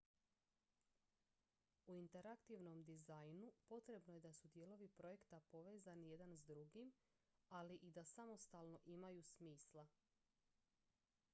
u 1.87 1.93
interaktivnom 1.95 2.83
dizajnu 2.83 3.51
potrebno 3.67 4.13
je 4.13 4.19
da 4.19 4.31
su 4.33 4.47
dijelovi 4.47 4.87
projekta 4.87 5.39
povezani 5.39 6.09
jedan 6.09 6.33
s 6.37 6.45
drugim 6.45 6.91
ali 7.49 7.75
i 7.75 7.91
da 7.91 8.03
samostalno 8.05 8.79
imaju 8.85 9.23
smisla 9.23 9.87